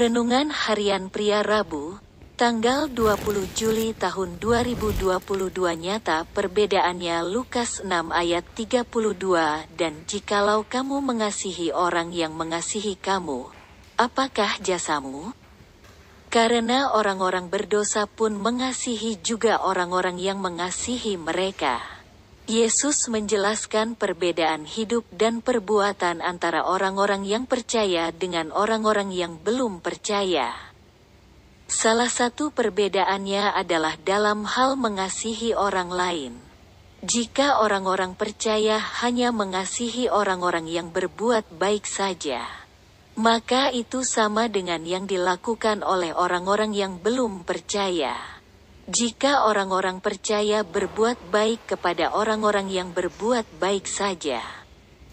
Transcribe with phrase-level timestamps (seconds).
[0.00, 2.00] Renungan Harian Pria Rabu,
[2.40, 3.20] tanggal 20
[3.52, 5.12] Juli tahun 2022
[5.76, 8.80] nyata perbedaannya Lukas 6 ayat 32
[9.76, 13.52] dan jikalau kamu mengasihi orang yang mengasihi kamu,
[14.00, 15.36] apakah jasamu?
[16.32, 21.99] Karena orang-orang berdosa pun mengasihi juga orang-orang yang mengasihi mereka.
[22.50, 30.50] Yesus menjelaskan perbedaan hidup dan perbuatan antara orang-orang yang percaya dengan orang-orang yang belum percaya.
[31.70, 36.34] Salah satu perbedaannya adalah dalam hal mengasihi orang lain.
[37.06, 42.50] Jika orang-orang percaya hanya mengasihi orang-orang yang berbuat baik saja,
[43.14, 48.39] maka itu sama dengan yang dilakukan oleh orang-orang yang belum percaya.
[48.90, 54.42] Jika orang-orang percaya berbuat baik kepada orang-orang yang berbuat baik saja,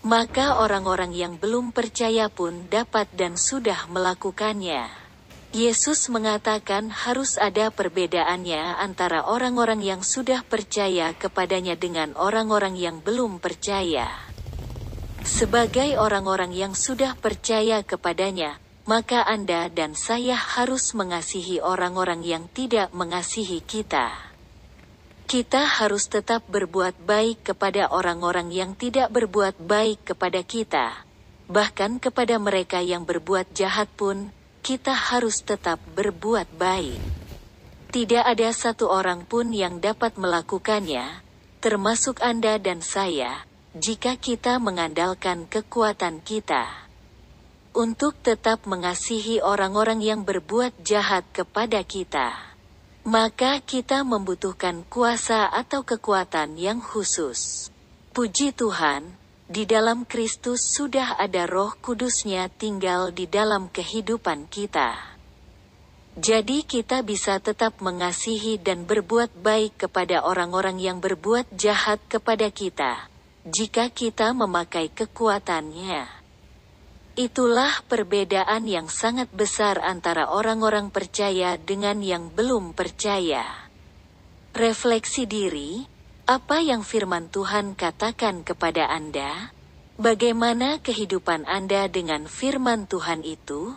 [0.02, 4.90] maka orang-orang yang belum percaya pun dapat dan sudah melakukannya.
[5.53, 13.38] Yesus mengatakan harus ada perbedaannya antara orang-orang yang sudah percaya kepadanya dengan orang-orang yang belum
[13.38, 14.09] percaya.
[15.22, 22.88] Sebagai orang-orang yang sudah percaya kepadanya, maka Anda dan saya harus mengasihi orang-orang yang tidak
[22.95, 24.16] mengasihi kita.
[25.27, 31.03] Kita harus tetap berbuat baik kepada orang-orang yang tidak berbuat baik kepada kita.
[31.52, 34.31] Bahkan kepada mereka yang berbuat jahat pun,
[34.63, 36.99] kita harus tetap berbuat baik.
[37.91, 41.23] Tidak ada satu orang pun yang dapat melakukannya,
[41.59, 43.43] termasuk Anda dan saya,
[43.75, 46.86] jika kita mengandalkan kekuatan kita
[47.78, 52.33] untuk tetap mengasihi orang-orang yang berbuat jahat kepada kita.
[53.06, 57.70] Maka kita membutuhkan kuasa atau kekuatan yang khusus.
[58.17, 59.14] Puji Tuhan,
[59.45, 64.98] di dalam Kristus sudah ada roh kudusnya tinggal di dalam kehidupan kita.
[66.17, 73.05] Jadi kita bisa tetap mengasihi dan berbuat baik kepada orang-orang yang berbuat jahat kepada kita,
[73.45, 76.17] jika kita memakai kekuatannya.
[77.17, 83.42] Itulah perbedaan yang sangat besar antara orang-orang percaya dengan yang belum percaya.
[84.54, 85.82] Refleksi diri,
[86.30, 89.50] apa yang firman Tuhan katakan kepada Anda?
[89.98, 93.73] Bagaimana kehidupan Anda dengan firman Tuhan itu?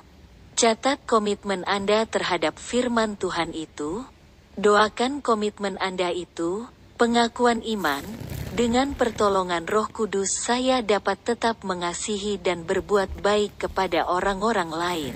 [0.53, 4.05] Catat komitmen Anda terhadap firman Tuhan itu.
[4.61, 6.69] Doakan komitmen Anda itu,
[7.00, 8.05] pengakuan iman,
[8.50, 15.15] dengan pertolongan Roh Kudus, saya dapat tetap mengasihi dan berbuat baik kepada orang-orang lain.